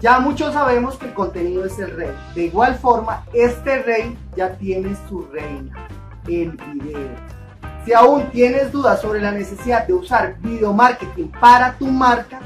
Ya 0.00 0.18
muchos 0.18 0.54
sabemos 0.54 0.96
que 0.96 1.06
el 1.06 1.14
contenido 1.14 1.64
es 1.66 1.78
el 1.78 1.94
rey. 1.94 2.10
De 2.34 2.44
igual 2.44 2.74
forma, 2.76 3.26
este 3.34 3.82
rey 3.82 4.16
ya 4.34 4.56
tiene 4.56 4.96
su 5.08 5.26
reina, 5.26 5.88
el 6.26 6.52
video. 6.72 7.10
Si 7.84 7.92
aún 7.92 8.30
tienes 8.30 8.72
dudas 8.72 9.02
sobre 9.02 9.20
la 9.20 9.30
necesidad 9.30 9.86
de 9.86 9.92
usar 9.92 10.38
video 10.40 10.72
marketing 10.72 11.28
para 11.38 11.76
tu 11.76 11.86
marca, 11.86 12.40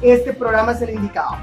este 0.00 0.32
programa 0.32 0.72
es 0.72 0.82
el 0.82 0.90
indicado. 0.90 1.36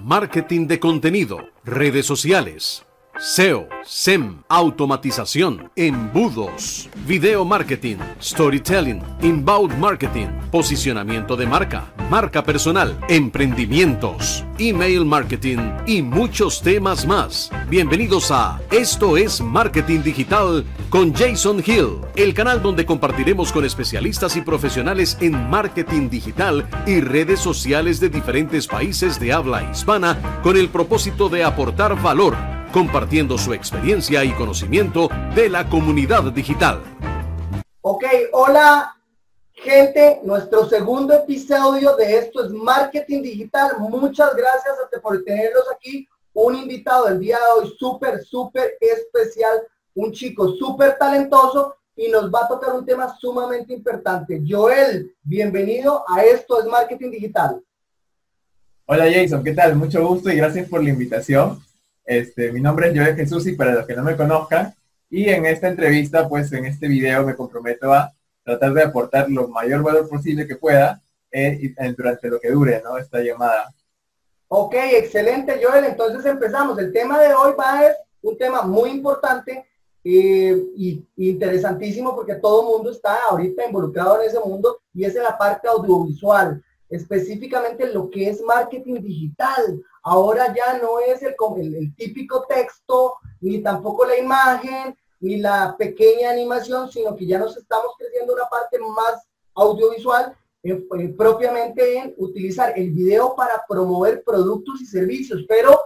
Marketing 0.00 0.68
de 0.68 0.78
contenido, 0.78 1.38
redes 1.64 2.06
sociales 2.06 2.86
SEO, 3.20 3.68
SEM, 3.84 4.38
automatización, 4.48 5.70
embudos, 5.76 6.88
video 7.06 7.44
marketing, 7.44 7.96
storytelling, 8.18 9.02
inbound 9.20 9.76
marketing, 9.76 10.28
posicionamiento 10.50 11.36
de 11.36 11.46
marca, 11.46 11.92
marca 12.08 12.42
personal, 12.42 12.98
emprendimientos, 13.10 14.42
email 14.58 15.04
marketing 15.04 15.58
y 15.86 16.00
muchos 16.00 16.62
temas 16.62 17.06
más. 17.06 17.50
Bienvenidos 17.68 18.30
a 18.30 18.58
Esto 18.70 19.18
es 19.18 19.42
Marketing 19.42 20.00
Digital 20.00 20.64
con 20.88 21.12
Jason 21.12 21.62
Hill, 21.64 21.98
el 22.16 22.32
canal 22.32 22.62
donde 22.62 22.86
compartiremos 22.86 23.52
con 23.52 23.66
especialistas 23.66 24.34
y 24.36 24.40
profesionales 24.40 25.18
en 25.20 25.50
marketing 25.50 26.08
digital 26.08 26.66
y 26.86 27.02
redes 27.02 27.40
sociales 27.40 28.00
de 28.00 28.08
diferentes 28.08 28.66
países 28.66 29.20
de 29.20 29.34
habla 29.34 29.70
hispana 29.70 30.40
con 30.42 30.56
el 30.56 30.70
propósito 30.70 31.28
de 31.28 31.44
aportar 31.44 32.00
valor 32.00 32.59
compartiendo 32.72 33.36
su 33.38 33.52
experiencia 33.52 34.24
y 34.24 34.32
conocimiento 34.32 35.08
de 35.34 35.48
la 35.48 35.68
comunidad 35.68 36.24
digital. 36.32 36.80
Ok, 37.82 38.04
hola 38.32 38.96
gente, 39.62 40.20
nuestro 40.24 40.68
segundo 40.68 41.14
episodio 41.14 41.94
de 41.96 42.18
esto 42.18 42.44
es 42.44 42.50
Marketing 42.50 43.22
Digital. 43.22 43.72
Muchas 43.78 44.34
gracias 44.34 44.74
por 45.02 45.22
tenerlos 45.22 45.64
aquí. 45.74 46.08
Un 46.32 46.56
invitado 46.56 47.08
el 47.08 47.18
día 47.18 47.36
de 47.36 47.60
hoy 47.60 47.74
súper, 47.78 48.22
súper 48.24 48.78
especial, 48.80 49.60
un 49.94 50.12
chico 50.12 50.54
súper 50.54 50.96
talentoso 50.96 51.76
y 51.96 52.08
nos 52.08 52.30
va 52.32 52.44
a 52.44 52.48
tocar 52.48 52.74
un 52.74 52.86
tema 52.86 53.14
sumamente 53.18 53.74
importante. 53.74 54.40
Joel, 54.48 55.14
bienvenido 55.22 56.04
a 56.08 56.24
esto 56.24 56.60
es 56.60 56.66
Marketing 56.66 57.10
Digital. 57.10 57.60
Hola 58.86 59.04
Jason, 59.12 59.44
¿qué 59.44 59.52
tal? 59.52 59.76
Mucho 59.76 60.06
gusto 60.06 60.30
y 60.30 60.36
gracias 60.36 60.68
por 60.68 60.82
la 60.82 60.90
invitación. 60.90 61.60
Este, 62.10 62.50
mi 62.50 62.60
nombre 62.60 62.88
es 62.88 62.98
Joel 62.98 63.14
Jesús 63.14 63.46
y 63.46 63.52
para 63.52 63.72
los 63.72 63.86
que 63.86 63.94
no 63.94 64.02
me 64.02 64.16
conozcan, 64.16 64.74
y 65.08 65.28
en 65.28 65.46
esta 65.46 65.68
entrevista, 65.68 66.28
pues 66.28 66.52
en 66.52 66.64
este 66.64 66.88
video 66.88 67.24
me 67.24 67.36
comprometo 67.36 67.94
a 67.94 68.12
tratar 68.42 68.74
de 68.74 68.82
aportar 68.82 69.30
lo 69.30 69.46
mayor 69.46 69.80
valor 69.84 70.08
posible 70.08 70.44
que 70.44 70.56
pueda 70.56 71.00
eh, 71.30 71.72
durante 71.96 72.28
lo 72.28 72.40
que 72.40 72.50
dure, 72.50 72.82
¿no? 72.82 72.98
Esta 72.98 73.20
llamada. 73.20 73.72
Ok, 74.48 74.74
excelente 74.74 75.60
Joel, 75.62 75.84
entonces 75.84 76.26
empezamos. 76.26 76.76
El 76.80 76.92
tema 76.92 77.20
de 77.20 77.32
hoy 77.32 77.52
va 77.56 77.78
a 77.78 77.82
ser 77.82 77.96
un 78.22 78.36
tema 78.36 78.62
muy 78.62 78.90
importante 78.90 79.68
eh, 80.02 80.60
interesantísimo 81.16 82.16
porque 82.16 82.34
todo 82.34 82.62
el 82.62 82.76
mundo 82.76 82.90
está 82.90 83.18
ahorita 83.30 83.66
involucrado 83.66 84.20
en 84.20 84.28
ese 84.28 84.40
mundo 84.40 84.80
y 84.92 85.04
es 85.04 85.14
en 85.14 85.22
la 85.22 85.38
parte 85.38 85.68
audiovisual, 85.68 86.60
específicamente 86.90 87.92
lo 87.92 88.10
que 88.10 88.28
es 88.28 88.42
marketing 88.42 89.00
digital. 89.00 89.82
Ahora 90.02 90.52
ya 90.54 90.78
no 90.78 91.00
es 91.00 91.22
el, 91.22 91.34
el, 91.74 91.94
típico 91.94 92.44
texto, 92.46 93.14
ni 93.40 93.62
tampoco 93.62 94.04
la 94.04 94.18
imagen, 94.18 94.96
ni 95.20 95.36
la 95.36 95.76
pequeña 95.78 96.30
animación, 96.30 96.90
sino 96.90 97.14
que 97.14 97.26
ya 97.26 97.38
nos 97.38 97.56
estamos 97.56 97.92
creciendo 97.98 98.34
una 98.34 98.46
parte 98.46 98.78
más 98.78 99.22
audiovisual, 99.54 100.36
eh, 100.62 100.84
eh, 100.98 101.08
propiamente 101.16 101.98
en 101.98 102.14
utilizar 102.18 102.72
el 102.76 102.90
video 102.90 103.34
para 103.34 103.64
promover 103.68 104.22
productos 104.24 104.80
y 104.80 104.86
servicios. 104.86 105.44
Pero 105.48 105.80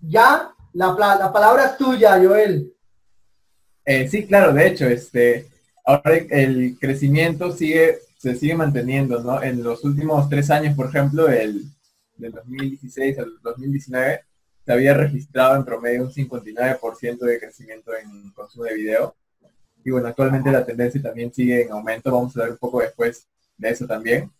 ya 0.00 0.54
la, 0.72 0.94
la 1.18 1.32
palabra 1.32 1.66
es 1.66 1.76
tuya, 1.76 2.18
Joel. 2.22 2.72
Eh, 3.84 4.06
sí, 4.06 4.26
claro, 4.26 4.52
de 4.52 4.66
hecho, 4.66 4.86
este, 4.86 5.48
ahora 5.84 6.16
el 6.30 6.76
crecimiento 6.78 7.50
sigue, 7.52 8.00
se 8.18 8.34
sigue 8.34 8.54
manteniendo, 8.54 9.22
¿no? 9.22 9.42
En 9.42 9.62
los 9.62 9.84
últimos 9.84 10.28
tres 10.28 10.50
años, 10.50 10.74
por 10.74 10.88
ejemplo, 10.88 11.28
el, 11.28 11.64
del 12.16 12.32
2016 12.32 13.18
al 13.20 13.32
2019 13.42 14.24
se 14.66 14.72
había 14.72 14.92
registrado 14.92 15.56
en 15.56 15.64
promedio 15.64 16.02
un 16.02 16.12
59% 16.12 17.18
de 17.20 17.40
crecimiento 17.40 17.92
en 17.96 18.30
consumo 18.32 18.64
de 18.64 18.74
video. 18.74 19.16
Y 19.84 19.90
bueno, 19.90 20.08
actualmente 20.08 20.50
la 20.50 20.66
tendencia 20.66 21.00
también 21.00 21.32
sigue 21.32 21.62
en 21.62 21.72
aumento, 21.72 22.12
vamos 22.12 22.36
a 22.36 22.42
ver 22.42 22.50
un 22.50 22.58
poco 22.58 22.80
después 22.80 23.26
de 23.56 23.70
eso 23.70 23.86
también. 23.86 24.30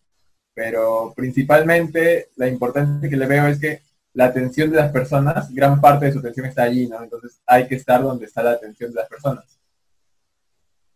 Pero 0.53 1.15
principalmente 1.17 2.29
la 2.37 2.49
importancia 2.49 3.09
que 3.09 3.17
le 3.17 3.27
veo 3.27 3.47
es 3.47 3.61
que 3.61 3.81
la 4.13 4.27
atención 4.27 4.71
de 4.71 4.79
las 4.79 4.91
personas, 4.91 5.55
gran 5.55 5.81
parte 5.81 6.07
de 6.07 6.13
su 6.13 6.19
atención 6.19 6.47
está 6.47 6.65
allí, 6.65 6.89
¿no? 6.89 7.01
Entonces 7.03 7.41
hay 7.47 7.69
que 7.69 7.77
estar 7.77 8.03
donde 8.03 8.27
está 8.27 8.43
la 8.43 8.51
atención 8.51 8.91
de 8.91 8.97
las 8.97 9.09
personas. 9.09 9.59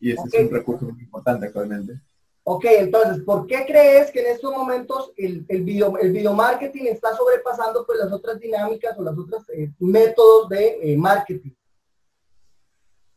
Y 0.00 0.10
ese 0.10 0.22
es 0.26 0.34
un 0.34 0.50
recurso 0.50 0.87
muy 0.87 1.00
importante 1.00 1.47
actualmente. 1.47 2.00
Ok, 2.44 2.64
entonces, 2.64 3.22
¿por 3.22 3.47
qué 3.47 3.64
crees 3.66 4.10
que 4.10 4.20
en 4.20 4.32
estos 4.32 4.53
momentos 4.53 5.12
el, 5.16 5.44
el, 5.48 5.62
video, 5.62 5.97
el 5.98 6.10
video 6.10 6.34
marketing 6.34 6.86
está 6.86 7.14
sobrepasando 7.14 7.86
pues, 7.86 8.00
las 8.00 8.10
otras 8.12 8.41
dinámicas 8.41 8.98
o 8.98 9.03
los 9.03 9.16
otros 9.16 9.44
eh, 9.50 9.70
métodos 9.78 10.48
de 10.48 10.78
eh, 10.82 10.97
marketing? 10.97 11.53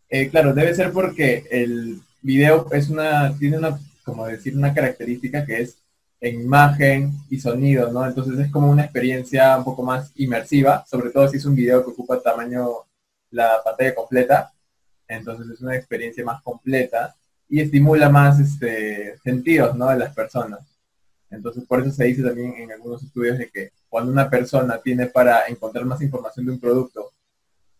Eh, 0.09 0.29
claro, 0.29 0.53
debe 0.53 0.75
ser 0.75 0.91
porque 0.91 1.43
el 1.49 1.99
video 2.21 2.67
es 2.71 2.89
una, 2.89 3.35
tiene 3.39 3.57
una, 3.57 3.79
como 4.03 4.27
decir, 4.27 4.55
una 4.55 4.73
característica 4.75 5.43
que 5.43 5.61
es 5.61 5.77
en 6.21 6.41
imagen 6.41 7.11
y 7.29 7.39
sonido, 7.39 7.91
¿no? 7.91 8.05
Entonces 8.05 8.37
es 8.37 8.51
como 8.51 8.69
una 8.69 8.83
experiencia 8.83 9.57
un 9.57 9.63
poco 9.63 9.81
más 9.81 10.11
inmersiva, 10.15 10.85
sobre 10.87 11.09
todo 11.09 11.27
si 11.27 11.37
es 11.37 11.45
un 11.45 11.55
video 11.55 11.83
que 11.83 11.91
ocupa 11.91 12.21
tamaño 12.21 12.67
la 13.31 13.61
pantalla 13.63 13.95
completa, 13.95 14.53
entonces 15.07 15.49
es 15.49 15.61
una 15.61 15.75
experiencia 15.75 16.23
más 16.23 16.41
completa 16.43 17.15
y 17.47 17.61
estimula 17.61 18.09
más 18.09 18.39
este, 18.39 19.17
sentidos 19.19 19.75
¿no? 19.75 19.89
de 19.89 19.97
las 19.97 20.13
personas. 20.13 20.61
Entonces, 21.29 21.65
por 21.65 21.81
eso 21.81 21.91
se 21.91 22.05
dice 22.05 22.23
también 22.23 22.53
en 22.55 22.71
algunos 22.71 23.03
estudios 23.03 23.37
de 23.37 23.49
que 23.49 23.71
cuando 23.89 24.11
una 24.11 24.29
persona 24.29 24.79
tiene 24.81 25.07
para 25.07 25.47
encontrar 25.47 25.85
más 25.85 26.01
información 26.01 26.45
de 26.45 26.51
un 26.53 26.59
producto 26.59 27.11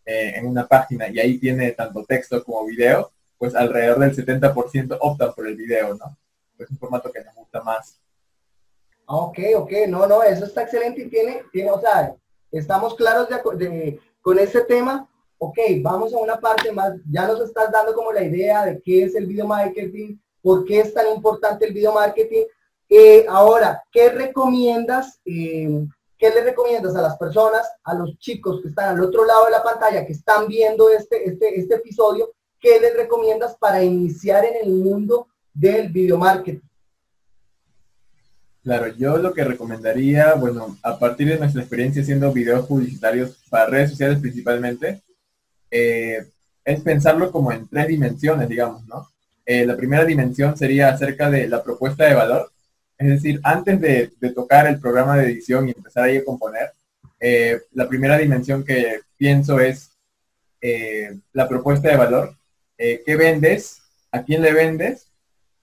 eh, 0.04 0.34
en 0.36 0.46
una 0.46 0.66
página 0.66 1.08
y 1.08 1.18
ahí 1.18 1.38
tiene 1.38 1.72
tanto 1.72 2.04
texto 2.04 2.42
como 2.44 2.66
video, 2.66 3.10
pues 3.38 3.54
alrededor 3.54 3.98
del 3.98 4.16
70% 4.16 4.96
optan 5.00 5.34
por 5.34 5.46
el 5.46 5.56
video, 5.56 5.94
¿no? 5.94 6.16
Es 6.58 6.70
un 6.70 6.78
formato 6.78 7.12
que 7.12 7.22
nos 7.22 7.34
gusta 7.34 7.60
más. 7.62 8.00
Ok, 9.06 9.38
ok, 9.56 9.72
no, 9.88 10.06
no, 10.06 10.22
eso 10.22 10.44
está 10.44 10.62
excelente 10.62 11.02
y 11.02 11.08
tiene, 11.08 11.42
tiene 11.52 11.70
o 11.70 11.80
sea, 11.80 12.14
estamos 12.50 12.94
claros 12.94 13.28
de, 13.28 14.00
con 14.20 14.38
ese 14.38 14.62
tema 14.62 15.08
ok, 15.38 15.58
vamos 15.80 16.14
a 16.14 16.18
una 16.18 16.38
parte 16.38 16.72
más, 16.72 16.94
ya 17.10 17.26
nos 17.26 17.40
estás 17.40 17.70
dando 17.70 17.94
como 17.94 18.12
la 18.12 18.24
idea 18.24 18.64
de 18.64 18.80
qué 18.80 19.04
es 19.04 19.14
el 19.14 19.26
video 19.26 19.46
marketing, 19.46 20.16
por 20.42 20.64
qué 20.64 20.80
es 20.80 20.94
tan 20.94 21.08
importante 21.14 21.66
el 21.66 21.74
video 21.74 21.92
marketing. 21.92 22.44
Eh, 22.88 23.26
ahora, 23.28 23.82
¿qué 23.90 24.10
recomiendas? 24.10 25.20
Eh, 25.24 25.86
¿Qué 26.18 26.30
le 26.30 26.44
recomiendas 26.44 26.96
a 26.96 27.02
las 27.02 27.18
personas, 27.18 27.70
a 27.84 27.92
los 27.92 28.16
chicos 28.18 28.62
que 28.62 28.68
están 28.68 28.96
al 28.96 29.02
otro 29.02 29.26
lado 29.26 29.44
de 29.46 29.50
la 29.50 29.62
pantalla, 29.62 30.06
que 30.06 30.14
están 30.14 30.46
viendo 30.46 30.88
este, 30.88 31.28
este, 31.28 31.60
este 31.60 31.74
episodio? 31.74 32.32
¿Qué 32.58 32.80
les 32.80 32.96
recomiendas 32.96 33.54
para 33.56 33.82
iniciar 33.82 34.44
en 34.46 34.66
el 34.66 34.72
mundo 34.72 35.28
del 35.52 35.88
video 35.90 36.16
marketing? 36.16 36.60
Claro, 38.62 38.88
yo 38.88 39.18
lo 39.18 39.34
que 39.34 39.44
recomendaría, 39.44 40.34
bueno, 40.34 40.76
a 40.82 40.98
partir 40.98 41.28
de 41.28 41.38
nuestra 41.38 41.60
experiencia 41.60 42.02
haciendo 42.02 42.32
videos 42.32 42.66
publicitarios 42.66 43.36
para 43.50 43.66
redes 43.66 43.90
sociales 43.90 44.18
principalmente, 44.18 45.02
eh, 45.70 46.26
es 46.64 46.80
pensarlo 46.80 47.30
como 47.30 47.52
en 47.52 47.68
tres 47.68 47.88
dimensiones, 47.88 48.48
digamos, 48.48 48.86
¿no? 48.86 49.08
Eh, 49.44 49.64
la 49.64 49.76
primera 49.76 50.04
dimensión 50.04 50.56
sería 50.56 50.88
acerca 50.88 51.30
de 51.30 51.48
la 51.48 51.62
propuesta 51.62 52.04
de 52.04 52.14
valor, 52.14 52.50
es 52.98 53.08
decir, 53.08 53.40
antes 53.44 53.80
de, 53.80 54.10
tocar 54.34 54.66
el 54.66 54.80
programa 54.80 55.16
de 55.16 55.26
edición 55.26 55.68
y 55.68 55.72
empezar 55.72 56.04
ahí 56.04 56.16
a 56.16 56.24
componer, 56.24 56.72
eh, 57.20 57.60
la 57.72 57.88
primera 57.88 58.18
dimensión 58.18 58.64
que 58.64 59.00
pienso 59.16 59.60
es 59.60 59.90
la 61.32 61.48
propuesta 61.48 61.88
de 61.88 61.96
valor, 61.96 62.36
qué 62.76 63.16
vendes, 63.16 63.82
a 64.10 64.24
quién 64.24 64.42
le 64.42 64.52
vendes, 64.52 65.12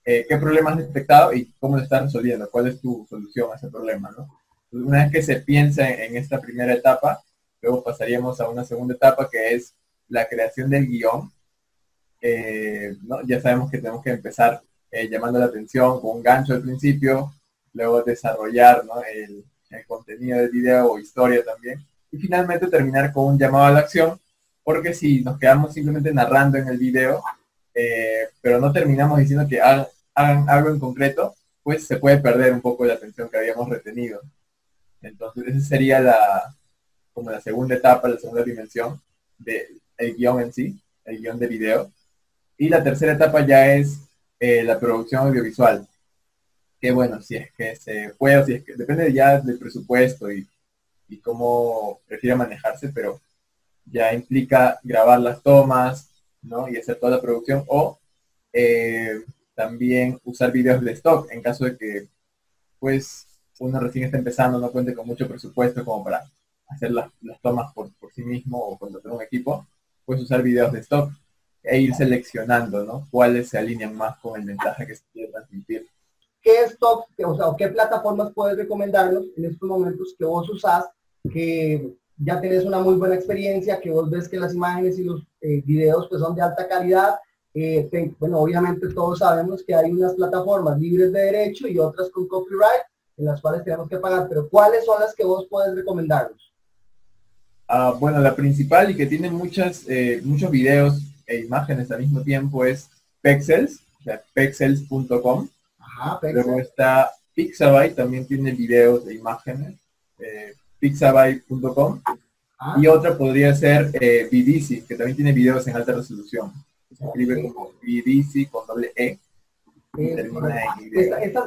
qué 0.02 0.38
problema 0.40 0.70
has 0.70 0.78
detectado 0.78 1.34
y 1.34 1.52
cómo 1.60 1.76
lo 1.76 1.82
estás 1.82 2.04
resolviendo, 2.04 2.50
cuál 2.50 2.68
es 2.68 2.80
tu 2.80 3.06
solución 3.10 3.50
a 3.52 3.56
ese 3.56 3.68
problema, 3.68 4.10
¿no? 4.16 4.40
Una 4.74 5.04
vez 5.04 5.12
que 5.12 5.22
se 5.22 5.36
piensa 5.36 5.88
en 5.88 6.16
esta 6.16 6.40
primera 6.40 6.72
etapa, 6.72 7.22
luego 7.60 7.84
pasaríamos 7.84 8.40
a 8.40 8.48
una 8.48 8.64
segunda 8.64 8.94
etapa 8.94 9.28
que 9.30 9.54
es 9.54 9.74
la 10.08 10.28
creación 10.28 10.70
del 10.70 10.86
guion, 10.86 11.30
eh, 12.20 12.96
ya 13.26 13.40
sabemos 13.40 13.70
que 13.70 13.78
tenemos 13.78 14.02
que 14.02 14.10
empezar 14.10 14.62
eh, 14.90 15.08
llamando 15.08 15.38
la 15.38 15.46
atención 15.46 16.00
con 16.00 16.16
un 16.16 16.22
gancho 16.22 16.54
al 16.54 16.62
principio, 16.62 17.34
luego 17.72 18.02
desarrollar 18.02 18.84
el, 19.12 19.44
contenido 19.88 20.38
del 20.38 20.50
video 20.50 20.92
o 20.92 20.98
historia 21.00 21.44
también, 21.44 21.84
y 22.12 22.16
finalmente 22.16 22.68
terminar 22.68 23.12
con 23.12 23.26
un 23.26 23.38
llamado 23.38 23.64
a 23.64 23.72
la 23.72 23.80
acción, 23.80 24.18
porque 24.62 24.94
si 24.94 25.22
nos 25.22 25.38
quedamos 25.38 25.74
simplemente 25.74 26.14
narrando 26.14 26.58
en 26.58 26.68
el 26.68 26.78
video, 26.78 27.22
eh, 27.74 28.28
pero 28.40 28.60
no 28.60 28.72
terminamos 28.72 29.18
diciendo 29.18 29.48
que 29.48 29.60
hagan, 29.60 30.48
algo 30.48 30.70
en 30.70 30.78
concreto, 30.78 31.34
pues 31.62 31.86
se 31.86 31.96
puede 31.96 32.18
perder 32.18 32.52
un 32.52 32.60
poco 32.60 32.84
la 32.84 32.94
atención 32.94 33.28
que 33.28 33.38
habíamos 33.38 33.68
retenido. 33.68 34.20
Entonces, 35.02 35.44
esa 35.48 35.60
sería 35.60 35.98
la, 35.98 36.56
como 37.12 37.30
la 37.30 37.40
segunda 37.40 37.74
etapa, 37.74 38.08
la 38.08 38.18
segunda 38.18 38.44
dimensión 38.44 39.00
del 39.98 40.14
guion 40.14 40.40
en 40.40 40.52
sí, 40.52 40.80
el 41.04 41.18
guion 41.18 41.38
de 41.38 41.46
video. 41.46 41.92
Y 42.56 42.68
la 42.68 42.82
tercera 42.82 43.12
etapa 43.12 43.46
ya 43.46 43.74
es 43.74 43.98
eh, 44.38 44.62
la 44.62 44.78
producción 44.78 45.26
audiovisual. 45.26 45.86
Que 46.80 46.92
bueno, 46.92 47.20
si 47.22 47.36
es 47.36 47.52
que 47.52 47.76
se 47.76 48.14
puede, 48.18 48.44
si 48.44 48.54
es 48.54 48.64
que 48.64 48.74
depende 48.74 49.12
ya 49.12 49.40
del 49.40 49.58
presupuesto 49.58 50.30
y, 50.30 50.46
y 51.08 51.18
cómo 51.18 52.00
prefiera 52.06 52.36
manejarse, 52.36 52.90
pero 52.94 53.20
ya 53.84 54.12
implica 54.12 54.78
grabar 54.82 55.20
las 55.20 55.42
tomas, 55.42 56.10
¿no? 56.42 56.68
Y 56.68 56.76
hacer 56.76 56.96
toda 56.98 57.16
la 57.16 57.22
producción 57.22 57.64
o 57.68 57.98
eh, 58.52 59.22
también 59.54 60.20
usar 60.24 60.52
videos 60.52 60.82
de 60.82 60.92
stock 60.92 61.30
en 61.30 61.42
caso 61.42 61.64
de 61.64 61.76
que, 61.76 62.08
pues, 62.78 63.26
uno 63.60 63.80
recién 63.80 64.06
está 64.06 64.18
empezando, 64.18 64.58
no 64.58 64.70
cuente 64.70 64.94
con 64.94 65.06
mucho 65.06 65.28
presupuesto 65.28 65.84
como 65.84 66.04
para 66.04 66.24
hacer 66.68 66.90
las, 66.90 67.10
tomas 67.40 67.72
por, 67.72 67.90
sí 68.14 68.22
mismo 68.22 68.58
o 68.58 68.78
contratar 68.78 69.12
un 69.12 69.22
equipo, 69.22 69.66
puedes 70.04 70.22
usar 70.22 70.42
videos 70.42 70.72
de 70.72 70.80
stock 70.80 71.10
e 71.62 71.80
ir 71.80 71.94
seleccionando, 71.94 72.84
¿no? 72.84 73.06
Cuáles 73.10 73.48
se 73.48 73.58
alinean 73.58 73.96
más 73.96 74.18
con 74.18 74.38
el 74.38 74.46
mensaje 74.46 74.86
que 74.86 74.96
se 74.96 75.04
quiere 75.12 75.32
transmitir. 75.32 75.88
¿Qué 76.42 76.64
stock, 76.64 77.06
o 77.24 77.36
sea, 77.36 77.46
qué 77.56 77.68
plataformas 77.68 78.32
puedes 78.34 78.58
recomendarnos 78.58 79.24
en 79.36 79.46
estos 79.46 79.66
momentos 79.66 80.14
que 80.18 80.26
vos 80.26 80.48
usás, 80.50 80.84
que 81.32 81.94
ya 82.18 82.40
tenés 82.40 82.64
una 82.64 82.80
muy 82.80 82.96
buena 82.96 83.14
experiencia, 83.14 83.80
que 83.80 83.90
vos 83.90 84.10
ves 84.10 84.28
que 84.28 84.38
las 84.38 84.54
imágenes 84.54 84.98
y 84.98 85.04
los 85.04 85.22
eh, 85.40 85.62
videos 85.64 86.06
pues 86.08 86.20
son 86.20 86.34
de 86.34 86.42
alta 86.42 86.68
calidad. 86.68 87.14
Eh, 87.54 87.88
bueno, 88.18 88.40
obviamente 88.40 88.88
todos 88.88 89.20
sabemos 89.20 89.62
que 89.62 89.74
hay 89.74 89.90
unas 89.90 90.14
plataformas 90.14 90.78
libres 90.78 91.12
de 91.12 91.20
derecho 91.20 91.66
y 91.66 91.78
otras 91.78 92.10
con 92.10 92.28
copyright 92.28 92.82
en 93.16 93.26
las 93.26 93.40
cuales 93.40 93.64
tenemos 93.64 93.88
que 93.88 93.98
pagar, 93.98 94.28
pero 94.28 94.48
¿cuáles 94.48 94.84
son 94.84 95.00
las 95.00 95.14
que 95.14 95.24
vos 95.24 95.46
puedes 95.48 95.74
recomendarnos? 95.74 96.52
Ah, 97.76 97.92
bueno, 97.98 98.20
la 98.20 98.36
principal 98.36 98.92
y 98.92 98.94
que 98.94 99.04
tiene 99.04 99.28
muchas, 99.28 99.84
eh, 99.88 100.20
muchos 100.22 100.48
videos 100.48 101.02
e 101.26 101.40
imágenes 101.40 101.90
al 101.90 102.02
mismo 102.02 102.22
tiempo 102.22 102.64
es 102.64 102.88
Pexels, 103.20 103.80
o 103.98 104.02
sea, 104.04 104.22
pexels.com. 104.32 105.48
Luego 106.22 106.60
está 106.60 107.10
Pixabay, 107.34 107.92
también 107.96 108.28
tiene 108.28 108.52
videos 108.52 109.08
e 109.08 109.14
imágenes 109.14 109.74
pixabay.com. 110.78 112.00
Ah. 112.60 112.76
Y 112.80 112.86
otra 112.86 113.18
podría 113.18 113.52
ser 113.56 113.90
eh, 113.94 114.28
que 114.30 114.94
también 114.94 115.16
tiene 115.16 115.32
videos 115.32 115.66
en 115.66 115.74
alta 115.74 115.94
resolución. 115.94 116.52
Se 116.96 117.04
escribe 117.04 117.42
como 117.42 117.72
BDC 117.82 118.50
con 118.52 118.68
doble 118.68 118.92
E. 118.94 119.18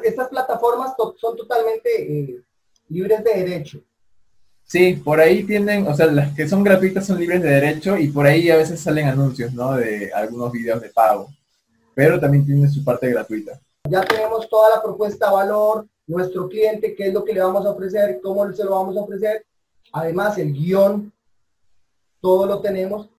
estas, 0.04 0.28
plataformas 0.28 0.92
son 0.98 1.38
totalmente 1.38 1.90
eh, 2.02 2.42
libres 2.90 3.24
de 3.24 3.34
derecho. 3.34 3.82
Sí, 4.68 5.02
por 5.02 5.22
ahí 5.22 5.46
tienen, 5.46 5.88
o 5.88 5.96
sea, 5.96 6.08
las 6.08 6.36
que 6.36 6.46
son 6.46 6.62
gratuitas 6.62 7.08
son 7.08 7.18
libres 7.18 7.42
de 7.42 7.50
derecho 7.50 7.98
y 7.98 8.10
por 8.10 8.26
ahí 8.26 8.50
a 8.50 8.58
veces 8.58 8.82
salen 8.82 9.08
anuncios, 9.08 9.54
¿no? 9.54 9.78
De 9.78 10.12
algunos 10.14 10.52
videos 10.52 10.82
de 10.82 10.90
pago. 10.90 11.30
Pero 11.96 12.20
también 12.20 12.46
tienen 12.46 12.70
su 12.70 12.84
parte 12.84 13.10
gratuita. 13.10 13.58
Ya 13.90 14.02
tenemos 14.02 14.50
toda 14.50 14.76
la 14.76 14.84
propuesta 14.84 15.32
valor, 15.32 15.88
nuestro 16.06 16.50
cliente, 16.50 16.94
qué 16.96 17.08
es 17.08 17.14
lo 17.14 17.24
que 17.24 17.34
le 17.34 17.40
vamos 17.40 17.66
a 17.66 17.70
ofrecer, 17.70 18.20
cómo 18.22 18.52
se 18.52 18.66
lo 18.66 18.72
vamos 18.72 18.98
a 18.98 19.02
ofrecer. 19.02 19.46
Además, 19.94 20.38
el 20.38 20.52
guion, 20.52 21.14
todo 22.20 22.46
lo 22.46 22.60
tenemos. 22.60 23.10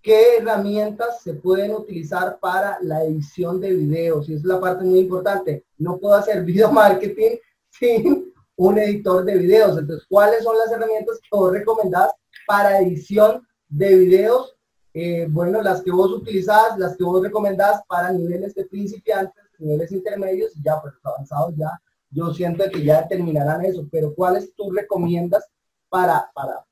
¿Qué 0.00 0.38
herramientas 0.38 1.22
se 1.22 1.34
pueden 1.34 1.72
utilizar 1.72 2.38
para 2.40 2.78
la 2.80 3.04
edición 3.04 3.60
de 3.60 3.74
videos? 3.74 4.26
Y 4.30 4.34
es 4.34 4.44
la 4.44 4.58
parte 4.58 4.84
muy 4.84 5.00
importante. 5.00 5.64
No 5.76 5.98
puedo 5.98 6.14
hacer 6.14 6.42
video 6.46 6.72
marketing 6.72 7.36
sin 7.68 8.23
un 8.68 8.78
editor 8.78 9.24
de 9.24 9.36
videos. 9.36 9.78
Entonces, 9.78 10.06
¿cuáles 10.08 10.44
son 10.44 10.56
las 10.58 10.70
herramientas 10.70 11.18
que 11.20 11.28
vos 11.36 11.52
recomendás 11.52 12.12
para 12.46 12.80
edición 12.80 13.46
de 13.68 13.96
videos? 13.96 14.56
Eh, 14.92 15.26
bueno, 15.28 15.60
las 15.62 15.82
que 15.82 15.90
vos 15.90 16.10
utilizás, 16.12 16.78
las 16.78 16.96
que 16.96 17.04
vos 17.04 17.22
recomendás 17.22 17.82
para 17.88 18.12
niveles 18.12 18.54
de 18.54 18.64
principiantes, 18.64 19.42
niveles 19.58 19.92
intermedios, 19.92 20.52
ya 20.62 20.80
pues 20.80 20.94
avanzados 21.02 21.54
ya 21.56 21.70
yo 22.14 22.32
siento 22.32 22.64
que 22.70 22.84
ya 22.84 23.06
terminarán 23.08 23.64
eso, 23.64 23.86
pero 23.90 24.14
¿cuáles 24.14 24.54
tú 24.54 24.70
recomiendas 24.70 25.44
para... 25.88 26.30
para... 26.32 26.64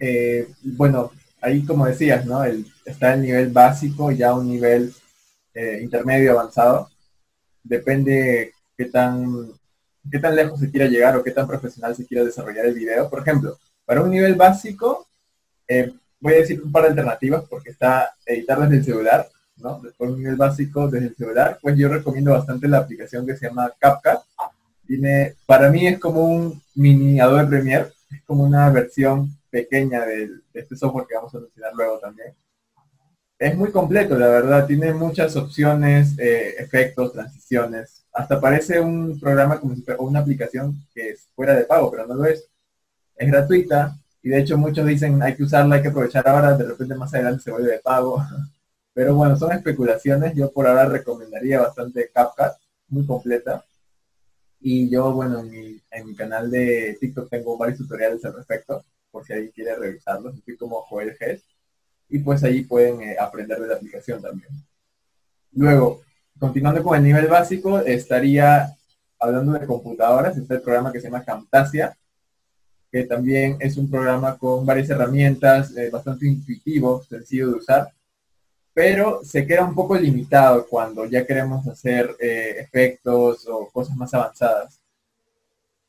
Eh, 0.00 0.48
bueno, 0.62 1.12
ahí 1.40 1.64
como 1.64 1.86
decías, 1.86 2.26
¿no? 2.26 2.42
El, 2.42 2.66
está 2.84 3.14
el 3.14 3.22
nivel 3.22 3.50
básico, 3.52 4.10
ya 4.10 4.34
un 4.34 4.48
nivel 4.48 4.92
eh, 5.54 5.78
intermedio 5.80 6.32
avanzado. 6.32 6.88
Depende 7.62 8.52
qué 8.76 8.86
tan, 8.86 9.52
qué 10.10 10.18
tan 10.18 10.36
lejos 10.36 10.60
se 10.60 10.70
quiera 10.70 10.86
llegar 10.86 11.16
o 11.16 11.22
qué 11.22 11.30
tan 11.30 11.46
profesional 11.46 11.94
se 11.94 12.06
quiera 12.06 12.24
desarrollar 12.24 12.66
el 12.66 12.74
video. 12.74 13.08
Por 13.08 13.20
ejemplo, 13.20 13.58
para 13.84 14.02
un 14.02 14.10
nivel 14.10 14.34
básico, 14.34 15.06
eh, 15.68 15.92
voy 16.20 16.34
a 16.34 16.38
decir 16.38 16.62
un 16.62 16.72
par 16.72 16.84
de 16.84 16.90
alternativas 16.90 17.44
porque 17.48 17.70
está 17.70 18.14
editar 18.24 18.60
desde 18.60 18.76
el 18.76 18.84
celular, 18.84 19.28
¿no? 19.56 19.80
Después 19.82 20.10
un 20.10 20.18
nivel 20.18 20.36
básico 20.36 20.88
desde 20.88 21.08
el 21.08 21.16
celular, 21.16 21.58
pues 21.60 21.76
yo 21.76 21.88
recomiendo 21.88 22.32
bastante 22.32 22.68
la 22.68 22.78
aplicación 22.78 23.26
que 23.26 23.36
se 23.36 23.48
llama 23.48 23.72
CapCut 23.78 24.20
tiene, 24.86 25.34
para 25.46 25.70
mí 25.70 25.86
es 25.86 25.98
como 25.98 26.24
un 26.24 26.62
mini 26.74 27.20
Adobe 27.20 27.46
Premiere, 27.46 27.92
es 28.10 28.22
como 28.24 28.44
una 28.44 28.70
versión 28.70 29.30
pequeña 29.50 30.04
de, 30.04 30.30
este 30.52 30.76
software 30.76 31.06
que 31.08 31.14
vamos 31.14 31.34
a 31.34 31.40
mencionar 31.40 31.72
luego 31.74 31.98
también. 31.98 32.34
Es 33.38 33.56
muy 33.56 33.70
completo, 33.70 34.16
la 34.16 34.28
verdad, 34.28 34.66
tiene 34.66 34.92
muchas 34.92 35.36
opciones, 35.36 36.18
eh, 36.18 36.54
efectos, 36.58 37.12
transiciones, 37.12 37.93
hasta 38.14 38.40
parece 38.40 38.80
un 38.80 39.18
programa 39.18 39.60
como 39.60 39.74
o 39.98 40.04
una 40.04 40.20
aplicación 40.20 40.86
que 40.94 41.10
es 41.10 41.28
fuera 41.34 41.54
de 41.54 41.64
pago, 41.64 41.90
pero 41.90 42.06
no 42.06 42.14
lo 42.14 42.24
es. 42.24 42.48
Es 43.16 43.28
gratuita 43.28 43.98
y 44.22 44.28
de 44.30 44.38
hecho 44.38 44.56
muchos 44.56 44.86
dicen 44.86 45.20
hay 45.22 45.34
que 45.36 45.42
usarla, 45.42 45.76
hay 45.76 45.82
que 45.82 45.88
aprovechar 45.88 46.26
ahora, 46.28 46.56
de 46.56 46.64
repente 46.64 46.94
más 46.94 47.12
adelante 47.12 47.42
se 47.42 47.50
vuelve 47.50 47.72
de 47.72 47.80
pago. 47.80 48.22
Pero 48.94 49.16
bueno, 49.16 49.36
son 49.36 49.50
especulaciones, 49.50 50.36
yo 50.36 50.52
por 50.52 50.68
ahora 50.68 50.86
recomendaría 50.86 51.60
bastante 51.60 52.10
CapCut, 52.14 52.52
muy 52.88 53.04
completa. 53.04 53.64
Y 54.60 54.88
yo, 54.88 55.12
bueno, 55.12 55.40
en 55.40 56.06
mi, 56.06 56.14
canal 56.14 56.48
de 56.48 56.96
TikTok 57.00 57.28
tengo 57.28 57.58
varios 57.58 57.78
tutoriales 57.78 58.24
al 58.24 58.34
respecto, 58.34 58.84
por 59.10 59.26
si 59.26 59.32
alguien 59.32 59.50
quiere 59.50 59.74
revisarlos. 59.74 60.36
Estoy 60.36 60.56
como 60.56 60.80
Joel 60.82 61.18
G. 61.18 61.42
Y 62.08 62.20
pues 62.20 62.44
ahí 62.44 62.62
pueden 62.62 63.02
eh, 63.02 63.16
aprender 63.18 63.60
de 63.60 63.66
la 63.66 63.74
aplicación 63.74 64.22
también. 64.22 64.50
Luego, 65.52 66.02
continuando 66.38 66.82
con 66.82 66.96
el 66.96 67.04
nivel 67.04 67.26
básico, 67.26 67.78
estaría 67.80 68.74
hablando 69.18 69.52
de 69.52 69.66
computadoras. 69.66 70.36
Está 70.36 70.54
el 70.54 70.62
programa 70.62 70.92
que 70.92 71.00
se 71.00 71.08
llama 71.08 71.24
Camtasia, 71.24 71.96
que 72.90 73.04
también 73.04 73.56
es 73.60 73.76
un 73.76 73.90
programa 73.90 74.36
con 74.36 74.64
varias 74.64 74.90
herramientas, 74.90 75.76
eh, 75.76 75.90
bastante 75.90 76.26
intuitivo, 76.26 77.02
sencillo 77.02 77.48
de 77.48 77.54
usar 77.54 77.92
pero 78.74 79.20
se 79.22 79.46
queda 79.46 79.64
un 79.64 79.74
poco 79.74 79.94
limitado 79.96 80.66
cuando 80.66 81.06
ya 81.06 81.24
queremos 81.24 81.66
hacer 81.68 82.16
eh, 82.20 82.56
efectos 82.58 83.46
o 83.48 83.70
cosas 83.70 83.96
más 83.96 84.12
avanzadas. 84.12 84.80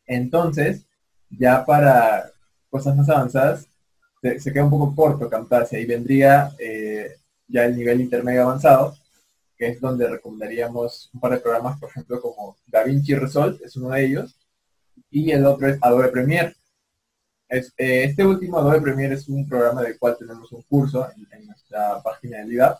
Entonces, 0.05 0.85
ya 1.31 1.65
para 1.65 2.29
cosas 2.69 2.95
más 2.95 3.09
avanzadas, 3.09 3.67
se, 4.21 4.53
queda 4.53 4.63
un 4.63 4.69
poco 4.69 4.95
corto 4.95 5.29
Camtasia 5.29 5.79
y 5.79 5.85
vendría 5.85 6.51
eh, 6.59 7.17
ya 7.47 7.65
el 7.65 7.75
nivel 7.75 8.01
intermedio 8.01 8.43
avanzado, 8.43 8.95
que 9.57 9.67
es 9.67 9.79
donde 9.79 10.07
recomendaríamos 10.07 11.09
un 11.13 11.19
par 11.19 11.31
de 11.31 11.37
programas, 11.39 11.79
por 11.79 11.89
ejemplo, 11.89 12.21
como 12.21 12.57
DaVinci 12.67 13.15
Resolve, 13.15 13.59
es 13.63 13.75
uno 13.75 13.89
de 13.89 14.05
ellos, 14.05 14.35
y 15.09 15.31
el 15.31 15.45
otro 15.45 15.67
es 15.67 15.77
Adobe 15.81 16.09
Premiere. 16.09 16.55
Es, 17.47 17.73
eh, 17.77 18.05
este 18.05 18.25
último 18.25 18.57
Adobe 18.59 18.81
Premiere 18.81 19.15
es 19.15 19.27
un 19.27 19.47
programa 19.47 19.81
del 19.81 19.97
cual 19.97 20.17
tenemos 20.17 20.51
un 20.51 20.61
curso 20.63 21.07
en, 21.31 21.45
nuestra 21.45 22.01
página 22.01 22.39
de 22.39 22.45
LIDAP. 22.45 22.79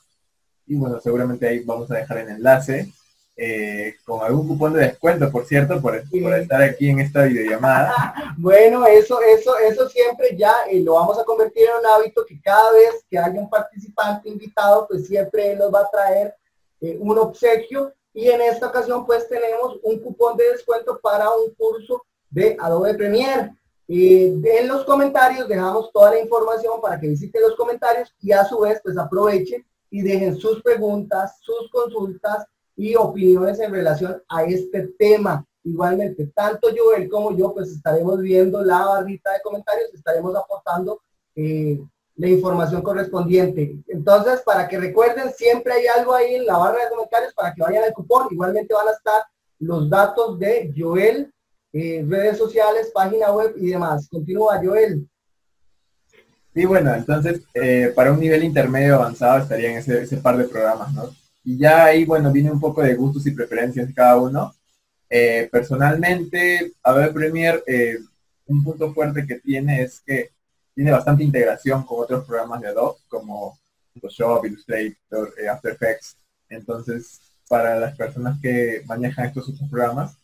Y 0.67 0.75
bueno, 0.75 0.99
seguramente 0.99 1.47
ahí 1.47 1.59
vamos 1.59 1.89
a 1.91 1.95
dejar 1.95 2.17
el 2.17 2.29
enlace 2.29 2.91
eh, 3.37 3.95
con 4.05 4.23
algún 4.23 4.47
cupón 4.47 4.73
de 4.73 4.81
descuento, 4.81 5.29
por 5.29 5.45
cierto, 5.45 5.81
por, 5.81 5.95
estar 5.95 6.61
aquí 6.61 6.89
en 6.89 6.99
esta 6.99 7.23
videollamada. 7.23 7.93
bueno, 8.37 8.85
eso, 8.87 9.19
eso, 9.21 9.57
eso 9.57 9.89
siempre 9.89 10.35
ya 10.37 10.53
eh, 10.69 10.79
lo 10.81 10.93
vamos 10.93 11.19
a 11.19 11.25
convertir 11.25 11.63
en 11.63 11.79
un 11.79 11.85
hábito 11.85 12.25
que 12.25 12.39
cada 12.41 12.71
vez 12.71 13.05
que 13.09 13.19
haya 13.19 13.39
un 13.39 13.49
participante 13.49 14.29
invitado, 14.29 14.87
pues 14.87 15.07
siempre 15.07 15.51
él 15.51 15.59
nos 15.59 15.73
va 15.73 15.81
a 15.81 15.89
traer 15.89 16.33
un 16.81 17.17
obsequio. 17.17 17.93
Y 18.13 18.29
en 18.29 18.41
esta 18.41 18.67
ocasión 18.67 19.05
pues 19.05 19.27
tenemos 19.27 19.79
un 19.83 19.99
cupón 19.99 20.37
de 20.37 20.51
descuento 20.51 20.99
para 21.01 21.29
un 21.31 21.53
curso 21.55 22.03
de 22.29 22.55
Adobe 22.59 22.93
Premiere. 22.93 23.53
Eh, 23.87 24.41
en 24.43 24.67
los 24.67 24.83
comentarios 24.83 25.47
dejamos 25.47 25.91
toda 25.91 26.11
la 26.11 26.19
información 26.19 26.81
para 26.81 26.99
que 26.99 27.09
visiten 27.09 27.41
los 27.41 27.55
comentarios 27.55 28.13
y 28.19 28.31
a 28.31 28.43
su 28.43 28.59
vez 28.59 28.81
pues 28.83 28.97
aprovechen 28.97 29.65
y 29.91 30.01
dejen 30.01 30.35
sus 30.35 30.61
preguntas, 30.63 31.37
sus 31.41 31.69
consultas 31.71 32.45
y 32.75 32.95
opiniones 32.95 33.59
en 33.59 33.71
relación 33.71 34.21
a 34.27 34.43
este 34.43 34.87
tema. 34.99 35.45
Igualmente, 35.63 36.27
tanto 36.35 36.69
Joel 36.75 37.09
como 37.09 37.35
yo 37.35 37.53
pues 37.53 37.69
estaremos 37.69 38.19
viendo 38.19 38.63
la 38.63 38.85
barrita 38.85 39.31
de 39.31 39.41
comentarios, 39.43 39.93
estaremos 39.93 40.35
aportando 40.35 41.01
eh, 41.35 41.79
la 42.17 42.29
información 42.29 42.81
correspondiente. 42.81 43.77
Entonces, 43.87 44.41
para 44.41 44.67
que 44.67 44.79
recuerden, 44.79 45.31
siempre 45.33 45.73
hay 45.73 45.87
algo 45.87 46.13
ahí 46.13 46.35
en 46.35 46.45
la 46.45 46.57
barra 46.57 46.83
de 46.83 46.89
comentarios 46.89 47.33
para 47.33 47.53
que 47.53 47.61
vayan 47.61 47.83
al 47.83 47.93
cupón. 47.93 48.27
Igualmente 48.31 48.73
van 48.73 48.87
a 48.87 48.91
estar 48.91 49.23
los 49.59 49.89
datos 49.89 50.39
de 50.39 50.73
Joel, 50.75 51.31
eh, 51.73 52.05
redes 52.07 52.37
sociales, 52.37 52.91
página 52.93 53.31
web 53.31 53.53
y 53.57 53.67
demás. 53.67 54.07
Continúa, 54.09 54.61
Joel. 54.63 55.07
Sí, 56.53 56.63
bueno, 56.63 56.93
entonces 56.93 57.41
eh, 57.53 57.91
para 57.93 58.13
un 58.13 58.19
nivel 58.19 58.45
intermedio 58.45 58.95
avanzado 58.95 59.39
estarían 59.39 59.73
ese, 59.73 60.03
ese 60.03 60.17
par 60.17 60.37
de 60.37 60.45
programas, 60.45 60.93
¿no? 60.93 61.09
Y 61.43 61.57
ya 61.57 61.85
ahí, 61.85 62.05
bueno, 62.05 62.31
viene 62.31 62.49
un 62.49 62.61
poco 62.61 62.81
de 62.81 62.95
gustos 62.95 63.27
y 63.27 63.31
preferencias 63.31 63.87
de 63.87 63.93
cada 63.93 64.15
uno. 64.17 64.55
Eh, 65.09 65.49
personalmente, 65.51 66.71
Adobe 66.81 67.11
Premiere, 67.11 67.61
un 68.47 68.63
punto 68.63 68.93
fuerte 68.93 69.27
que 69.27 69.35
tiene 69.35 69.83
es 69.83 69.99
que 69.99 70.31
tiene 70.75 70.91
bastante 70.91 71.23
integración 71.23 71.83
con 71.83 72.03
otros 72.03 72.25
programas 72.25 72.61
de 72.61 72.67
Adobe, 72.67 72.99
como 73.07 73.57
Photoshop, 73.93 74.45
Illustrator, 74.45 75.33
After 75.49 75.71
Effects. 75.71 76.17
Entonces, 76.49 77.21
para 77.47 77.79
las 77.79 77.95
personas 77.95 78.39
que 78.41 78.83
manejan 78.85 79.27
estos 79.27 79.49
otros 79.49 79.69
programas, 79.69 80.17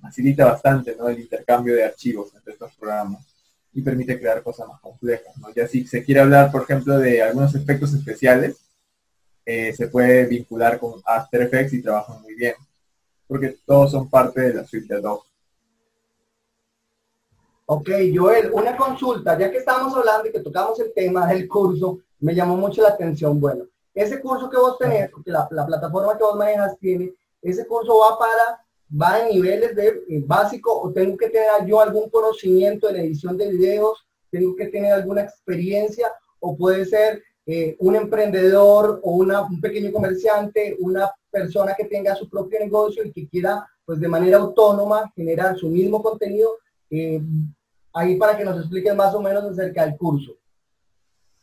facilita 0.00 0.46
bastante 0.46 0.96
el 1.06 1.20
intercambio 1.20 1.74
de 1.74 1.84
archivos 1.84 2.34
entre 2.34 2.54
estos 2.54 2.74
programas 2.74 3.24
y 3.72 3.82
permite 3.82 4.18
crear 4.18 4.42
cosas 4.42 4.66
más 4.68 4.80
complejas. 4.80 5.36
¿no? 5.38 5.52
Ya 5.54 5.68
si 5.68 5.86
se 5.86 6.04
quiere 6.04 6.20
hablar, 6.20 6.50
por 6.50 6.62
ejemplo, 6.62 6.98
de 6.98 7.22
algunos 7.22 7.54
efectos 7.54 7.94
especiales, 7.94 8.56
eh, 9.44 9.72
se 9.72 9.88
puede 9.88 10.26
vincular 10.26 10.78
con 10.78 11.00
After 11.04 11.42
Effects 11.42 11.74
y 11.74 11.82
trabajan 11.82 12.22
muy 12.22 12.34
bien, 12.34 12.54
porque 13.26 13.56
todos 13.64 13.92
son 13.92 14.08
parte 14.08 14.40
de 14.40 14.54
la 14.54 14.64
suite 14.64 14.92
de 14.92 15.00
Adobe. 15.00 15.31
Ok, 17.66 17.88
Joel, 18.14 18.50
una 18.52 18.76
consulta, 18.76 19.38
ya 19.38 19.50
que 19.50 19.58
estamos 19.58 19.96
hablando 19.96 20.28
y 20.28 20.32
que 20.32 20.40
tocamos 20.40 20.78
el 20.80 20.92
tema 20.92 21.26
del 21.28 21.48
curso, 21.48 22.00
me 22.20 22.34
llamó 22.34 22.56
mucho 22.56 22.82
la 22.82 22.90
atención. 22.90 23.40
Bueno, 23.40 23.66
ese 23.94 24.20
curso 24.20 24.50
que 24.50 24.56
vos 24.56 24.78
tenés, 24.78 25.10
porque 25.10 25.30
la, 25.30 25.48
plataforma 25.48 26.16
que 26.16 26.24
vos 26.24 26.36
manejas 26.36 26.78
tiene, 26.78 27.12
ese 27.40 27.66
curso 27.66 27.98
va 27.98 28.18
para, 28.18 28.64
va 29.00 29.20
en 29.20 29.34
niveles 29.34 29.76
de 29.76 29.88
eh, 30.08 30.22
básico 30.26 30.72
o 30.80 30.92
tengo 30.92 31.16
que 31.16 31.28
tener 31.28 31.66
yo 31.66 31.80
algún 31.80 32.08
conocimiento 32.10 32.88
en 32.88 32.96
edición 32.96 33.36
de 33.36 33.50
videos, 33.50 34.06
tengo 34.30 34.56
que 34.56 34.68
tener 34.68 34.92
alguna 34.92 35.22
experiencia 35.22 36.12
o 36.40 36.56
puede 36.56 36.84
ser 36.84 37.22
eh, 37.46 37.76
un 37.80 37.96
emprendedor 37.96 39.00
o 39.02 39.12
una, 39.12 39.42
un 39.42 39.60
pequeño 39.60 39.92
comerciante, 39.92 40.76
una 40.80 41.10
persona 41.30 41.74
que 41.74 41.84
tenga 41.84 42.14
su 42.14 42.28
propio 42.28 42.60
negocio 42.60 43.04
y 43.04 43.12
que 43.12 43.28
quiera 43.28 43.66
pues 43.84 44.00
de 44.00 44.08
manera 44.08 44.38
autónoma 44.38 45.12
generar 45.14 45.56
su 45.56 45.68
mismo 45.68 46.02
contenido. 46.02 46.50
Eh, 46.94 47.22
ahí 47.94 48.16
para 48.16 48.36
que 48.36 48.44
nos 48.44 48.58
expliques 48.58 48.94
más 48.94 49.14
o 49.14 49.22
menos 49.22 49.44
acerca 49.44 49.86
del 49.86 49.96
curso. 49.96 50.36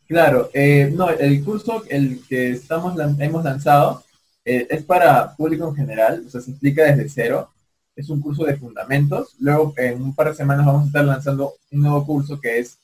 Claro, 0.06 0.48
eh, 0.54 0.92
no, 0.94 1.10
el 1.10 1.44
curso, 1.44 1.82
el 1.88 2.22
que 2.28 2.52
estamos 2.52 2.96
hemos 3.18 3.44
lanzado, 3.44 4.04
eh, 4.44 4.68
es 4.70 4.84
para 4.84 5.34
público 5.34 5.68
en 5.68 5.74
general, 5.74 6.24
o 6.24 6.30
sea, 6.30 6.40
se 6.40 6.52
explica 6.52 6.84
desde 6.84 7.08
cero. 7.08 7.50
Es 7.96 8.08
un 8.10 8.20
curso 8.20 8.44
de 8.44 8.56
fundamentos. 8.56 9.34
Luego, 9.40 9.74
en 9.76 10.00
un 10.00 10.14
par 10.14 10.28
de 10.28 10.36
semanas 10.36 10.64
vamos 10.64 10.84
a 10.84 10.86
estar 10.86 11.04
lanzando 11.04 11.54
un 11.72 11.82
nuevo 11.82 12.06
curso 12.06 12.40
que 12.40 12.60
es 12.60 12.78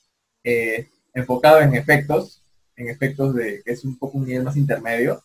enfocado 1.14 1.60
en 1.60 1.74
efectos, 1.74 2.42
en 2.76 2.88
efectos 2.88 3.34
de, 3.34 3.62
que 3.64 3.72
es 3.72 3.84
un 3.84 3.96
poco 3.96 4.18
un 4.18 4.26
nivel 4.26 4.42
más 4.42 4.56
intermedio. 4.56 5.22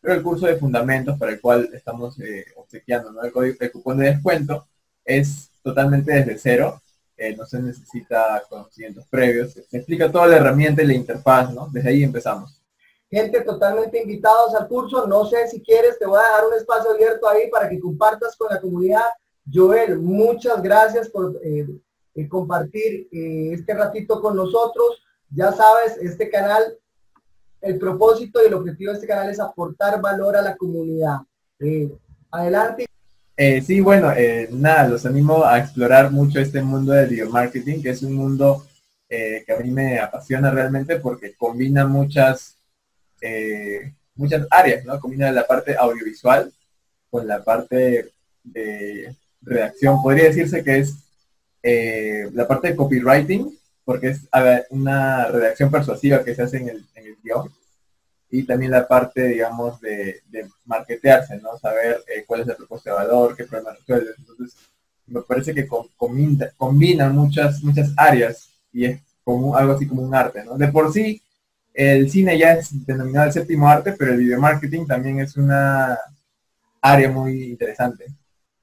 Pero 0.00 0.14
el 0.14 0.22
curso 0.22 0.46
de 0.46 0.56
fundamentos 0.56 1.18
para 1.18 1.32
el 1.32 1.40
cual 1.40 1.68
estamos 1.72 2.16
obsequiando 2.56 3.12
¿no? 3.12 3.22
el, 3.22 3.32
código, 3.32 3.56
el 3.58 3.72
cupón 3.72 3.98
de 3.98 4.06
descuento 4.06 4.66
es 5.04 5.50
totalmente 5.62 6.12
desde 6.12 6.38
cero 6.38 6.80
eh, 7.16 7.36
no 7.36 7.46
se 7.46 7.60
necesita 7.62 8.42
conocimientos 8.48 9.06
previos, 9.08 9.52
se 9.52 9.76
explica 9.76 10.10
toda 10.10 10.26
la 10.26 10.36
herramienta 10.36 10.82
y 10.82 10.86
la 10.86 10.94
interfaz, 10.94 11.52
¿no? 11.54 11.68
Desde 11.72 11.88
ahí 11.88 12.02
empezamos. 12.02 12.60
Gente, 13.08 13.42
totalmente 13.42 14.02
invitados 14.02 14.54
al 14.54 14.66
curso, 14.66 15.06
no 15.06 15.24
sé 15.24 15.46
si 15.46 15.62
quieres, 15.62 15.98
te 15.98 16.06
voy 16.06 16.18
a 16.18 16.36
dar 16.36 16.46
un 16.46 16.54
espacio 16.54 16.90
abierto 16.90 17.28
ahí 17.28 17.48
para 17.50 17.68
que 17.68 17.78
compartas 17.78 18.34
con 18.36 18.48
la 18.52 18.60
comunidad. 18.60 19.04
Joel, 19.52 19.98
muchas 19.98 20.60
gracias 20.60 21.08
por 21.08 21.38
eh, 21.44 21.68
eh, 22.14 22.28
compartir 22.28 23.08
este 23.12 23.74
ratito 23.74 24.20
con 24.20 24.34
nosotros. 24.34 25.00
Ya 25.30 25.52
sabes, 25.52 25.96
este 25.98 26.28
canal, 26.28 26.76
el 27.60 27.78
propósito 27.78 28.42
y 28.42 28.46
el 28.46 28.54
objetivo 28.54 28.90
de 28.90 28.96
este 28.96 29.06
canal 29.06 29.30
es 29.30 29.38
aportar 29.38 30.00
valor 30.00 30.36
a 30.36 30.42
la 30.42 30.56
comunidad. 30.56 31.18
adelante. 32.30 32.86
Eh, 33.36 33.62
sí, 33.62 33.80
bueno, 33.80 34.12
eh, 34.12 34.48
nada, 34.52 34.88
los 34.88 35.04
animo 35.06 35.44
a 35.44 35.58
explorar 35.58 36.12
mucho 36.12 36.38
este 36.38 36.62
mundo 36.62 36.92
del 36.92 37.08
video 37.08 37.30
marketing, 37.30 37.82
que 37.82 37.90
es 37.90 38.02
un 38.02 38.14
mundo 38.14 38.64
eh, 39.08 39.42
que 39.44 39.52
a 39.52 39.58
mí 39.58 39.72
me 39.72 39.98
apasiona 39.98 40.52
realmente 40.52 41.00
porque 41.00 41.34
combina 41.34 41.86
muchas, 41.86 42.56
muchas 44.14 44.46
áreas, 44.50 44.84
¿no? 44.84 45.00
Combina 45.00 45.32
la 45.32 45.46
parte 45.46 45.74
audiovisual 45.76 46.52
con 47.10 47.26
la 47.26 47.42
parte 47.42 48.12
de 48.44 49.14
redacción. 49.42 50.02
Podría 50.02 50.24
decirse 50.24 50.62
que 50.62 50.78
es 50.78 50.94
la 52.34 52.46
parte 52.46 52.68
de 52.68 52.76
copywriting, 52.76 53.58
porque 53.84 54.08
es 54.08 54.20
una 54.70 55.26
redacción 55.28 55.70
persuasiva 55.70 56.22
que 56.22 56.34
se 56.34 56.42
hace 56.42 56.58
en 56.58 56.68
el, 56.68 56.84
en 56.94 57.06
el 57.06 57.16
guion 57.22 57.50
y 58.36 58.42
también 58.42 58.72
la 58.72 58.88
parte, 58.88 59.28
digamos, 59.28 59.80
de, 59.80 60.22
de 60.28 60.48
marketearse, 60.64 61.36
¿no? 61.38 61.56
Saber 61.56 62.02
eh, 62.08 62.24
cuál 62.26 62.40
es 62.40 62.48
el 62.48 62.56
propósito 62.56 62.90
de 62.90 62.96
valor, 62.96 63.36
qué 63.36 63.44
problema 63.44 63.74
resuelve. 63.74 64.10
Entonces, 64.18 64.56
me 65.06 65.22
parece 65.22 65.54
que 65.54 65.68
combina, 65.68 66.50
combina, 66.56 67.08
muchas, 67.10 67.62
muchas 67.62 67.92
áreas 67.96 68.48
y 68.72 68.86
es 68.86 69.00
como 69.22 69.56
algo 69.56 69.74
así 69.74 69.86
como 69.86 70.02
un 70.02 70.12
arte, 70.12 70.42
¿no? 70.42 70.58
De 70.58 70.66
por 70.66 70.92
sí, 70.92 71.22
el 71.72 72.10
cine 72.10 72.36
ya 72.36 72.54
es 72.54 72.84
denominado 72.84 73.26
el 73.28 73.32
séptimo 73.32 73.68
arte, 73.68 73.94
pero 73.96 74.10
el 74.10 74.18
video 74.18 74.40
marketing 74.40 74.84
también 74.84 75.20
es 75.20 75.36
una 75.36 75.96
área 76.80 77.08
muy 77.08 77.44
interesante. 77.44 78.06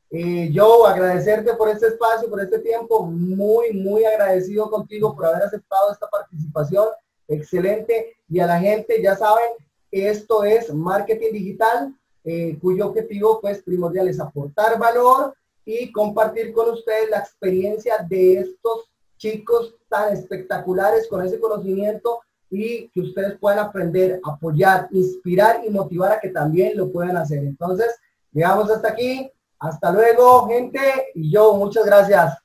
Y 0.10 0.51
yo 0.51 0.86
agradecerte 0.86 1.54
por 1.54 1.70
este 1.70 1.88
espacio, 1.88 2.30
por 2.30 2.42
este 2.42 2.60
tiempo, 2.60 3.06
muy, 3.06 3.72
muy 3.72 4.04
agradecido 4.04 4.70
contigo 4.70 5.16
por 5.16 5.28
haber 5.28 5.44
aceptado 5.44 5.94
esta 5.94 6.08
participación 6.10 6.88
excelente. 7.28 8.18
Y 8.30 8.40
a 8.40 8.48
la 8.48 8.60
gente, 8.60 9.01
ya 9.01 9.16
saben, 9.16 9.50
esto 9.92 10.44
es 10.44 10.74
marketing 10.74 11.34
digital, 11.34 11.94
eh, 12.24 12.58
cuyo 12.62 12.88
objetivo 12.88 13.42
pues 13.42 13.62
primordial 13.62 14.08
es 14.08 14.20
aportar 14.20 14.78
valor 14.78 15.34
y 15.66 15.92
compartir 15.92 16.54
con 16.54 16.70
ustedes 16.70 17.10
la 17.10 17.20
experiencia 17.20 17.98
de 18.08 18.40
estos 18.40 18.90
chicos 19.18 19.75
tan 19.90 20.13
espectaculares 20.13 21.08
con 21.08 21.25
ese 21.25 21.40
conocimiento 21.40 22.22
y 22.50 22.90
que 22.90 23.01
ustedes 23.01 23.38
puedan 23.40 23.60
aprender, 23.60 24.20
apoyar, 24.24 24.88
inspirar 24.92 25.62
y 25.66 25.70
motivar 25.70 26.13
a 26.13 26.20
que 26.20 26.30
también 26.30 26.75
lo 26.75 26.92
puedan 26.92 27.16
hacer. 27.18 27.40
Entonces, 27.40 27.96
llegamos 28.32 28.70
hasta 28.70 28.90
aquí. 28.90 29.32
Hasta 29.58 29.92
luego, 29.92 30.48
gente. 30.48 30.80
Y 31.16 31.32
yo, 31.32 31.54
muchas 31.54 31.86
gracias. 31.86 32.38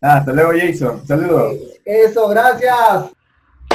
Hasta 0.00 0.32
luego, 0.32 0.50
Jason. 0.52 1.06
Saludos. 1.06 1.54
Eso, 1.84 2.28
gracias. 2.28 3.12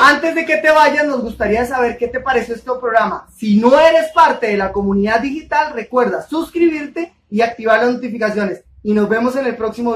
Antes 0.05 0.35
de 0.35 0.45
que 0.45 0.57
te 0.57 0.69
vayas, 0.69 1.07
nos 1.07 1.21
gustaría 1.21 1.65
saber 1.65 1.97
qué 1.97 2.09
te 2.09 2.19
pareció 2.19 2.55
este 2.55 2.69
programa. 2.77 3.25
Si 3.33 3.55
no 3.55 3.79
eres 3.79 4.11
parte 4.13 4.47
de 4.47 4.57
la 4.57 4.73
comunidad 4.73 5.21
digital, 5.21 5.71
recuerda 5.73 6.27
suscribirte 6.27 7.13
y 7.29 7.39
activar 7.39 7.79
las 7.79 7.93
notificaciones. 7.93 8.63
Y 8.83 8.93
nos 8.93 9.07
vemos 9.07 9.37
en 9.37 9.45
el 9.45 9.55
próximo 9.55 9.91